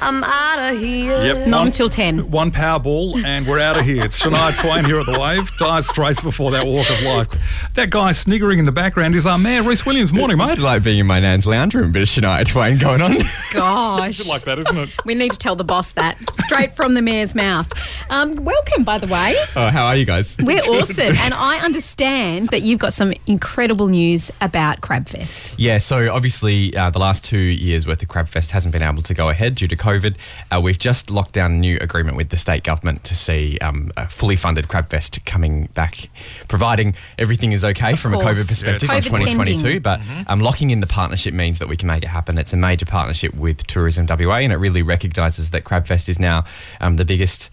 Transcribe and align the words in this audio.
I'm 0.00 0.22
out 0.24 0.72
of 0.72 0.80
here. 0.80 1.24
Yep. 1.24 1.46
Not 1.48 1.58
one- 1.58 1.66
until 1.68 1.88
10. 1.88 2.30
One 2.30 2.50
Powerball, 2.50 3.22
and 3.24 3.46
we're 3.46 3.58
out 3.58 3.76
of 3.78 3.84
here. 3.84 4.04
It's 4.04 4.18
Shania 4.20 4.58
Twain 4.60 4.84
here 4.84 5.00
at 5.00 5.06
the 5.06 5.18
Wave. 5.18 5.50
Dire 5.58 5.82
Straits 5.82 6.20
before 6.20 6.50
that 6.52 6.66
walk 6.66 6.88
of 6.90 7.02
life. 7.02 7.72
That 7.74 7.90
guy 7.90 8.12
sniggering 8.12 8.58
in 8.58 8.64
the 8.64 8.72
background 8.72 9.14
is 9.14 9.26
our 9.26 9.38
mayor, 9.38 9.62
Rhys 9.62 9.84
Williams. 9.84 10.12
Morning, 10.12 10.38
mate. 10.38 10.50
It's 10.50 10.60
like 10.60 10.82
being 10.82 10.98
in 11.00 11.06
my 11.06 11.20
nan's 11.20 11.46
lounge 11.46 11.74
room, 11.74 11.92
bit 11.92 12.02
of 12.02 12.08
Shania 12.08 12.44
Twain 12.46 12.78
going 12.78 13.02
on. 13.02 13.12
Gosh. 13.52 14.26
like 14.28 14.42
that, 14.44 14.58
isn't 14.58 14.76
it? 14.76 14.90
We 15.04 15.14
need 15.14 15.32
to 15.32 15.38
tell 15.38 15.56
the 15.56 15.64
boss 15.64 15.92
that 15.92 16.16
straight 16.44 16.74
from 16.76 16.94
the 16.94 17.02
mayor's 17.02 17.34
mouth. 17.34 17.70
Um, 18.10 18.36
welcome, 18.36 18.84
by 18.84 18.98
the 18.98 19.06
way. 19.06 19.34
oh, 19.56 19.68
how 19.68 19.86
are 19.86 19.96
you 19.96 20.04
guys? 20.04 20.36
We're 20.38 20.60
awesome. 20.62 21.14
And 21.18 21.34
I 21.34 21.58
understand 21.64 22.48
that 22.50 22.62
you've 22.62 22.78
got 22.78 22.92
some 22.92 23.12
incredible 23.26 23.88
news 23.88 24.30
about 24.40 24.80
Crabfest. 24.80 25.54
Yeah, 25.56 25.78
so 25.78 26.12
obviously 26.12 26.74
uh, 26.76 26.90
the 26.90 26.98
last 26.98 27.24
two 27.24 27.38
years 27.38 27.86
worth 27.86 28.02
of 28.02 28.08
Crabfest 28.08 28.50
hasn't 28.50 28.72
been 28.72 28.82
able 28.82 29.02
to 29.02 29.14
go 29.14 29.28
ahead 29.28 29.54
due 29.56 29.66
to 29.68 29.76
COVID. 29.76 29.87
Uh, 29.88 30.60
we've 30.60 30.78
just 30.78 31.10
locked 31.10 31.32
down 31.32 31.52
a 31.52 31.56
new 31.56 31.78
agreement 31.80 32.16
with 32.16 32.28
the 32.28 32.36
state 32.36 32.62
government 32.62 33.04
to 33.04 33.14
see 33.14 33.58
um, 33.60 33.90
a 33.96 34.08
fully 34.08 34.36
funded 34.36 34.68
Crabfest 34.68 35.24
coming 35.24 35.66
back, 35.74 36.08
providing 36.48 36.94
everything 37.18 37.52
is 37.52 37.64
okay 37.64 37.96
from 37.96 38.14
a. 38.14 38.18
COVID 38.18 38.48
perspective 38.48 38.88
Yeah, 38.88 38.96
in 38.96 39.02
2022. 39.02 39.62
pending. 39.62 39.82
But 39.82 40.00
um, 40.28 40.40
locking 40.40 40.70
in 40.70 40.80
the 40.80 40.86
partnership 40.86 41.32
means 41.34 41.58
that 41.58 41.68
we 41.68 41.76
can 41.76 41.86
make 41.86 42.04
it 42.04 42.08
happen. 42.08 42.36
It's 42.38 42.52
a 42.52 42.56
major 42.56 42.86
partnership 42.86 43.34
with 43.34 43.66
Tourism 43.66 44.06
WA, 44.08 44.36
and 44.38 44.52
it 44.52 44.56
really 44.56 44.82
recognises 44.82 45.50
that 45.50 45.64
Crabfest 45.64 46.08
is 46.08 46.18
now 46.18 46.44
um, 46.80 46.96
the 46.96 47.04
biggest. 47.04 47.50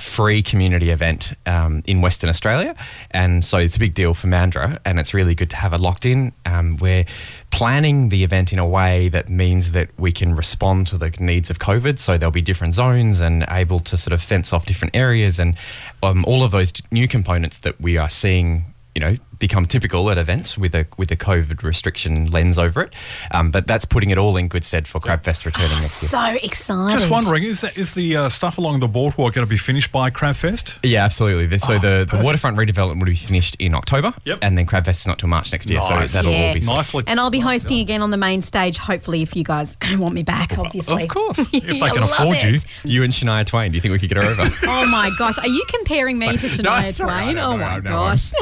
Free 0.00 0.42
community 0.42 0.90
event 0.90 1.34
um, 1.46 1.82
in 1.86 2.00
Western 2.00 2.30
Australia, 2.30 2.74
and 3.10 3.44
so 3.44 3.58
it's 3.58 3.76
a 3.76 3.78
big 3.78 3.94
deal 3.94 4.14
for 4.14 4.28
Mandurah, 4.28 4.76
and 4.84 4.98
it's 4.98 5.12
really 5.14 5.34
good 5.34 5.50
to 5.50 5.56
have 5.56 5.72
it 5.72 5.80
locked 5.80 6.06
in. 6.06 6.32
Um, 6.46 6.76
we're 6.76 7.04
planning 7.50 8.08
the 8.08 8.24
event 8.24 8.52
in 8.52 8.58
a 8.58 8.66
way 8.66 9.08
that 9.08 9.28
means 9.28 9.72
that 9.72 9.88
we 9.98 10.12
can 10.12 10.34
respond 10.34 10.86
to 10.88 10.98
the 10.98 11.10
needs 11.20 11.50
of 11.50 11.58
COVID. 11.58 11.98
So 11.98 12.16
there'll 12.16 12.30
be 12.32 12.42
different 12.42 12.74
zones 12.74 13.20
and 13.20 13.44
able 13.48 13.80
to 13.80 13.96
sort 13.96 14.12
of 14.12 14.22
fence 14.22 14.52
off 14.52 14.66
different 14.66 14.96
areas, 14.96 15.38
and 15.38 15.56
um, 16.02 16.24
all 16.26 16.44
of 16.44 16.52
those 16.52 16.72
new 16.90 17.08
components 17.08 17.58
that 17.58 17.80
we 17.80 17.96
are 17.98 18.08
seeing 18.08 18.64
you 18.94 19.00
know 19.00 19.16
become 19.42 19.66
typical 19.66 20.08
at 20.10 20.16
events 20.18 20.56
with 20.56 20.74
a 20.74 20.86
with 20.96 21.10
a 21.10 21.16
COVID 21.16 21.62
restriction 21.62 22.30
lens 22.30 22.56
over 22.58 22.80
it. 22.82 22.94
Um, 23.32 23.50
but 23.50 23.66
that's 23.66 23.84
putting 23.84 24.10
it 24.10 24.16
all 24.16 24.36
in 24.36 24.48
good 24.48 24.64
stead 24.64 24.86
for 24.86 25.00
Crabfest 25.00 25.44
returning 25.44 25.70
next 25.80 26.02
year. 26.02 26.08
So 26.08 26.38
excited. 26.46 26.98
Just 26.98 27.10
wondering, 27.10 27.42
is 27.44 27.60
that 27.60 27.76
is 27.76 27.92
the 27.94 28.16
uh, 28.16 28.28
stuff 28.28 28.56
along 28.56 28.80
the 28.80 28.88
boardwalk 28.88 29.34
going 29.34 29.44
to 29.46 29.50
be 29.50 29.56
finished 29.58 29.90
by 29.92 30.08
Crabfest? 30.10 30.78
Yeah, 30.84 31.04
absolutely. 31.04 31.46
The- 31.46 31.58
So 31.58 31.78
the, 31.78 32.06
the 32.10 32.22
waterfront 32.22 32.56
redevelopment 32.56 32.98
will 33.00 33.06
be 33.06 33.14
finished 33.16 33.56
in 33.58 33.74
October, 33.74 34.14
Yep. 34.24 34.38
and 34.42 34.56
then 34.56 34.64
Crabfest 34.66 35.00
is 35.00 35.06
not 35.06 35.18
till 35.18 35.28
March 35.28 35.50
next 35.52 35.68
year. 35.68 35.80
Nice. 35.80 36.12
So 36.12 36.18
that'll 36.18 36.32
Yeah. 36.32 36.48
all 36.48 36.54
be 36.54 36.60
sorted. 36.60 36.76
Nicely. 36.76 37.04
And 37.08 37.20
I'll 37.20 37.30
be 37.30 37.38
nicely 37.40 37.52
hosting 37.52 37.76
done. 37.78 37.82
again 37.82 38.02
on 38.02 38.10
the 38.12 38.16
main 38.16 38.40
stage, 38.40 38.78
hopefully, 38.78 39.22
if 39.22 39.34
you 39.36 39.42
guys 39.44 39.76
want 39.96 40.14
me 40.14 40.22
back, 40.22 40.56
obviously. 40.58 41.02
Of 41.04 41.08
course. 41.08 41.38
If 41.52 41.64
they 41.66 41.80
I 41.80 41.90
can 41.90 42.00
love 42.02 42.10
afford 42.12 42.36
you. 42.42 42.54
it. 42.54 42.64
you 42.84 43.02
and 43.02 43.12
Shania 43.12 43.44
Twain. 43.44 43.72
Do 43.72 43.76
you 43.76 43.80
think 43.82 43.92
we 43.92 43.98
could 43.98 44.08
get 44.08 44.18
her 44.18 44.24
over? 44.30 44.42
Oh 44.66 44.86
my 44.86 45.10
gosh. 45.18 45.38
Are 45.38 45.48
you 45.48 45.64
comparing 45.68 46.18
me 46.18 46.36
to 46.36 46.46
Shania 46.46 46.88
it's 46.88 47.00
all 47.00 47.06
right. 47.08 47.24
Twain? 47.24 47.36
No, 47.36 47.52
Oh 47.52 47.56
no, 47.56 47.64
my 47.64 47.76
no, 47.76 47.82
gosh. 47.90 48.32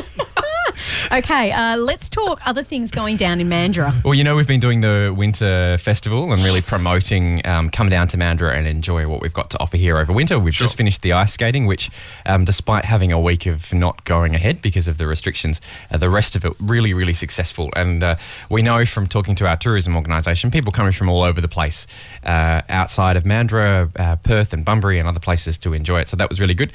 Okay, 1.13 1.53
uh, 1.53 1.77
let's 1.77 2.09
talk 2.09 2.41
other 2.47 2.63
things 2.63 2.91
going 2.91 3.17
down 3.17 3.41
in 3.41 3.49
Mandurah. 3.49 4.05
Well, 4.05 4.15
you 4.15 4.25
know, 4.25 4.37
we've 4.37 4.47
been 4.47 4.61
doing 4.61 4.81
the 4.81 5.15
winter 5.17 5.77
festival 5.79 6.33
and 6.33 6.43
really 6.45 6.61
promoting 6.61 7.47
um, 7.47 7.71
come 7.71 7.89
down 7.89 8.09
to 8.09 8.17
Mandurah 8.17 8.55
and 8.55 8.67
enjoy 8.67 9.09
what 9.09 9.21
we've 9.21 9.33
got 9.33 9.51
to 9.51 9.61
offer 9.61 9.77
here 9.77 9.99
over 9.99 10.13
winter. 10.13 10.39
We've 10.39 10.55
just 10.55 10.77
finished 10.77 11.03
the 11.03 11.13
ice 11.13 11.33
skating, 11.33 11.67
which, 11.67 11.91
um, 12.27 12.45
despite 12.45 12.85
having 12.85 13.13
a 13.13 13.21
week 13.21 13.47
of 13.47 13.73
not 13.73 14.05
going 14.05 14.35
ahead 14.35 14.63
because 14.63 14.89
of 14.89 14.99
the 14.99 15.07
restrictions, 15.07 15.61
uh, 15.91 15.99
the 15.99 16.11
rest 16.11 16.37
of 16.37 16.45
it 16.45 16.53
really, 16.61 16.95
really 16.95 17.15
successful. 17.15 17.71
And 17.77 18.03
uh, 18.03 18.17
we 18.49 18.63
know 18.63 18.87
from 18.87 19.07
talking 19.07 19.35
to 19.37 19.49
our 19.49 19.57
tourism 19.57 19.97
organisation, 19.97 20.51
people 20.51 20.73
coming 20.73 20.93
from 20.93 21.09
all 21.09 21.23
over 21.23 21.41
the 21.41 21.49
place 21.49 21.87
uh, 22.25 22.61
outside 22.69 23.17
of 23.17 23.25
Mandurah, 23.25 23.91
uh, 23.99 24.17
Perth, 24.17 24.53
and 24.53 24.65
Bunbury, 24.65 24.99
and 24.99 25.09
other 25.09 25.21
places 25.21 25.59
to 25.59 25.73
enjoy 25.73 26.01
it. 26.01 26.09
So 26.09 26.17
that 26.17 26.29
was 26.29 26.41
really 26.41 26.55
good. 26.55 26.73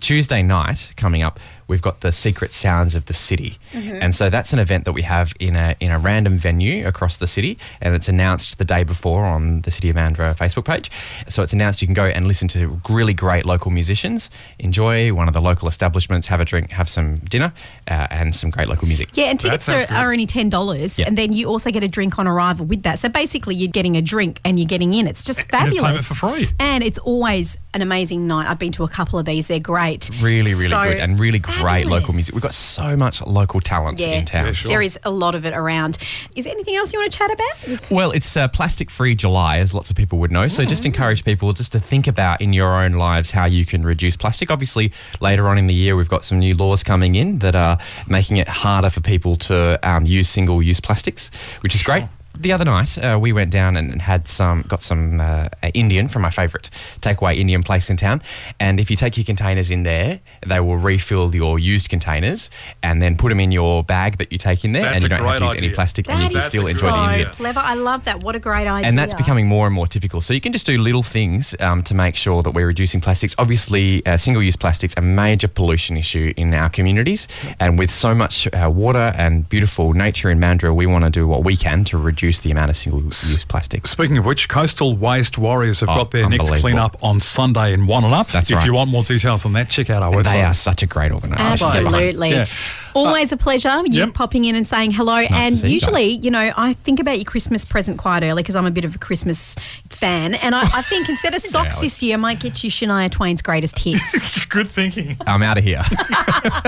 Tuesday 0.00 0.42
night 0.42 0.92
coming 0.96 1.22
up, 1.22 1.38
we've 1.66 1.80
got 1.80 2.00
the 2.00 2.12
Secret 2.12 2.52
Sounds 2.52 2.94
of 2.94 3.06
the 3.06 3.14
City, 3.14 3.58
and 3.72 4.14
so 4.14 4.28
that's 4.28 4.52
an 4.52 4.58
event 4.58 4.84
that 4.84 4.92
we 4.92 5.02
have 5.02 5.32
in 5.40 5.56
a 5.56 5.74
in 5.80 5.90
a 5.90 5.98
random 5.98 6.36
venue 6.36 6.86
across 6.86 7.16
the 7.16 7.26
city, 7.26 7.56
and 7.80 7.94
it's 7.94 8.08
announced 8.08 8.58
the 8.58 8.64
day 8.64 8.84
before 8.84 9.24
on 9.24 9.62
the 9.62 9.70
City 9.70 9.88
of 9.88 9.96
Mandurah 9.96 10.36
Facebook 10.36 10.64
page. 10.66 10.90
So 11.28 11.42
it's 11.42 11.52
announced 11.52 11.80
you 11.80 11.86
can 11.86 11.94
go 11.94 12.04
and 12.06 12.26
listen 12.26 12.48
to 12.48 12.80
really 12.90 13.14
great 13.14 13.46
local 13.46 13.70
musicians, 13.70 14.30
enjoy 14.58 15.12
one 15.14 15.28
of 15.28 15.32
the 15.34 15.40
local 15.40 15.68
establishments, 15.68 16.26
have 16.26 16.40
a 16.40 16.44
drink, 16.44 16.70
have 16.70 16.88
some 16.88 17.16
dinner, 17.16 17.52
uh, 17.88 18.06
and 18.10 18.34
some 18.34 18.50
great 18.50 18.68
local 18.68 18.86
music. 18.88 19.10
Yeah, 19.14 19.26
and 19.26 19.40
tickets 19.40 19.68
are, 19.68 19.86
are 19.90 20.10
only 20.12 20.26
ten 20.26 20.50
dollars, 20.50 20.98
Yeah. 20.98 21.06
and 21.06 21.16
then 21.16 21.32
you 21.32 21.48
also 21.48 21.70
get 21.70 21.82
a 21.84 21.88
drink 21.88 22.18
on 22.18 22.26
arrival 22.26 22.66
with 22.66 22.82
that. 22.82 22.98
So 22.98 23.08
basically, 23.08 23.54
you're 23.54 23.70
getting 23.70 23.96
a 23.96 24.02
drink 24.02 24.40
and 24.44 24.58
you're 24.58 24.68
getting 24.68 24.92
in. 24.92 25.06
It's 25.06 25.24
just 25.24 25.38
entertainment 25.38 25.78
fabulous 25.80 26.06
for 26.06 26.14
free. 26.14 26.50
and 26.58 26.82
it's 26.84 26.98
always 26.98 27.56
an 27.72 27.80
amazing 27.80 28.26
night. 28.26 28.48
I've 28.48 28.58
been 28.58 28.72
to 28.72 28.84
a 28.84 28.88
couple 28.88 29.18
of 29.18 29.24
these; 29.24 29.46
they're 29.46 29.58
great. 29.60 29.83
Really, 30.20 30.54
really 30.54 30.68
So 30.68 30.82
good, 30.84 30.98
and 30.98 31.18
really 31.20 31.38
great 31.38 31.86
local 31.86 32.14
music. 32.14 32.34
We've 32.34 32.42
got 32.42 32.54
so 32.54 32.96
much 32.96 33.20
local 33.26 33.60
talent 33.60 33.98
Yeah. 33.98 34.08
in 34.08 34.24
town. 34.24 34.46
Yeah, 34.46 34.52
sure. 34.52 34.68
There 34.70 34.82
is 34.82 34.98
a 35.04 35.10
lot 35.10 35.34
of 35.34 35.44
it 35.44 35.52
around. 35.54 35.98
Is 36.36 36.44
there 36.44 36.52
anything 36.54 36.76
else 36.76 36.92
you 36.92 36.98
want 36.98 37.12
to 37.12 37.18
chat 37.18 37.30
about? 37.32 37.90
Well, 37.90 38.10
it's 38.12 38.36
uh, 38.36 38.48
Plastic 38.48 38.90
Free 38.90 39.14
July, 39.14 39.58
as 39.58 39.74
lots 39.74 39.90
of 39.90 39.96
people 39.96 40.18
would 40.18 40.30
know. 40.32 40.48
So 40.48 40.64
just 40.64 40.86
encourage 40.86 41.24
people 41.24 41.52
just 41.52 41.72
to 41.72 41.80
think 41.80 42.06
about 42.06 42.40
in 42.40 42.52
your 42.52 42.72
own 42.82 42.92
lives 42.94 43.30
how 43.32 43.44
you 43.44 43.64
can 43.64 43.82
reduce 43.82 44.16
plastic. 44.16 44.50
Obviously, 44.50 44.92
later 45.20 45.48
on 45.48 45.58
in 45.58 45.66
the 45.66 45.74
year, 45.74 45.96
we've 45.96 46.08
got 46.08 46.24
some 46.24 46.38
new 46.38 46.54
laws 46.56 46.82
coming 46.82 47.14
in 47.14 47.38
that 47.40 47.54
are 47.54 47.78
making 48.06 48.36
it 48.38 48.48
harder 48.48 48.90
for 48.90 49.00
people 49.00 49.36
to 49.36 49.78
um, 49.82 50.04
use 50.06 50.28
single-use 50.28 50.80
plastics, 50.80 51.30
which 51.60 51.74
is 51.74 51.82
great. 51.82 52.04
The 52.36 52.52
other 52.52 52.64
night, 52.64 52.98
uh, 52.98 53.16
we 53.20 53.32
went 53.32 53.52
down 53.52 53.76
and 53.76 54.02
had 54.02 54.26
some, 54.26 54.62
got 54.62 54.82
some 54.82 55.20
uh, 55.20 55.48
Indian 55.72 56.08
from 56.08 56.22
my 56.22 56.30
favourite 56.30 56.68
takeaway 57.00 57.36
Indian 57.36 57.62
place 57.62 57.90
in 57.90 57.96
town. 57.96 58.22
And 58.58 58.80
if 58.80 58.90
you 58.90 58.96
take 58.96 59.16
your 59.16 59.24
containers 59.24 59.70
in 59.70 59.84
there, 59.84 60.18
they 60.44 60.58
will 60.58 60.76
refill 60.76 61.32
your 61.32 61.60
used 61.60 61.88
containers 61.88 62.50
and 62.82 63.00
then 63.00 63.16
put 63.16 63.28
them 63.28 63.38
in 63.38 63.52
your 63.52 63.84
bag 63.84 64.18
that 64.18 64.32
you 64.32 64.38
take 64.38 64.64
in 64.64 64.72
there, 64.72 64.82
That's 64.82 64.94
and 64.96 65.02
you 65.04 65.08
don't 65.10 65.24
have 65.24 65.38
to 65.38 65.44
use 65.44 65.52
any 65.54 65.66
idea. 65.66 65.74
plastic, 65.76 66.10
and 66.10 66.18
you 66.18 66.24
That 66.24 66.30
can 66.30 66.38
is 66.38 66.44
still 66.44 66.66
enjoy 66.66 66.80
so 66.80 66.86
the 66.88 67.08
Indian. 67.10 67.26
clever. 67.28 67.60
I 67.60 67.74
love 67.74 68.04
that. 68.04 68.24
What 68.24 68.34
a 68.34 68.40
great 68.40 68.66
idea! 68.66 68.88
And 68.88 68.98
that's 68.98 69.14
becoming 69.14 69.46
more 69.46 69.66
and 69.66 69.74
more 69.74 69.86
typical. 69.86 70.20
So 70.20 70.34
you 70.34 70.40
can 70.40 70.52
just 70.52 70.66
do 70.66 70.76
little 70.76 71.04
things 71.04 71.54
um, 71.60 71.84
to 71.84 71.94
make 71.94 72.16
sure 72.16 72.42
that 72.42 72.50
we're 72.50 72.66
reducing 72.66 73.00
plastics. 73.00 73.36
Obviously, 73.38 74.04
uh, 74.06 74.16
single-use 74.16 74.56
plastics 74.56 74.94
a 74.96 75.02
major 75.02 75.46
pollution 75.46 75.96
issue 75.96 76.34
in 76.36 76.52
our 76.52 76.68
communities, 76.68 77.28
and 77.60 77.78
with 77.78 77.90
so 77.90 78.12
much 78.12 78.48
uh, 78.52 78.68
water 78.74 79.14
and 79.16 79.48
beautiful 79.48 79.92
nature 79.92 80.30
in 80.30 80.40
Mandurah, 80.40 80.74
we 80.74 80.86
want 80.86 81.04
to 81.04 81.10
do 81.10 81.28
what 81.28 81.44
we 81.44 81.56
can 81.56 81.84
to 81.84 81.96
reduce 81.96 82.23
the 82.32 82.50
amount 82.50 82.70
of 82.70 82.76
single-use 82.76 83.44
plastics. 83.44 83.90
Speaking 83.90 84.18
of 84.18 84.24
which, 84.26 84.48
Coastal 84.48 84.96
Waste 84.96 85.38
Warriors 85.38 85.80
have 85.80 85.88
Oh, 85.88 85.96
got 85.96 86.10
their 86.10 86.22
next 86.28 86.44
unbelievable. 86.44 86.60
clean-up 86.60 86.96
on 87.02 87.20
Sunday 87.20 87.72
in 87.72 87.86
Wannanup. 87.86 88.30
That's 88.32 88.50
if 88.50 88.56
right. 88.56 88.66
you 88.66 88.74
want 88.74 88.90
more 88.90 89.02
details 89.02 89.44
on 89.46 89.52
that, 89.54 89.68
check 89.68 89.90
out 89.90 90.02
our 90.02 90.12
website. 90.12 90.32
They 90.32 90.42
are 90.42 90.54
such 90.54 90.82
a 90.82 90.86
great 90.86 91.12
organisation. 91.12 91.66
Absolutely. 91.68 92.30
Yeah. 92.30 92.46
Always 92.94 93.32
uh, 93.32 93.36
a 93.36 93.38
pleasure. 93.38 93.82
You 93.86 94.00
Yep. 94.04 94.14
popping 94.14 94.44
in 94.44 94.54
and 94.54 94.66
saying 94.66 94.92
hello. 94.92 95.16
and 95.16 95.54
to 95.54 95.60
see 95.60 95.66
you 95.68 95.72
usually, 95.74 96.04
you 96.18 96.30
know, 96.30 96.52
I 96.56 96.74
think 96.74 97.00
about 97.00 97.16
your 97.18 97.24
Christmas 97.24 97.64
present 97.64 97.98
quite 97.98 98.22
early 98.22 98.42
because 98.42 98.54
I'm 98.56 98.66
a 98.66 98.70
bit 98.70 98.84
of 98.84 98.94
a 98.94 98.98
Christmas 98.98 99.56
fan. 99.88 100.34
And 100.34 100.54
I, 100.54 100.62
I 100.72 100.82
think 100.82 101.08
instead 101.08 101.34
of 101.34 101.42
socks 101.42 101.74
Alex. 101.74 101.80
this 101.80 102.02
year, 102.02 102.14
I 102.14 102.16
might 102.18 102.40
get 102.40 102.62
you 102.62 102.70
Shania 102.70 103.10
Twain's 103.10 103.42
greatest 103.42 103.78
hits. 103.78 104.44
Good 104.48 104.68
thinking. 104.68 105.16
I'm 105.26 105.42
out 105.42 105.58
of 105.58 105.64
here. 105.64 105.82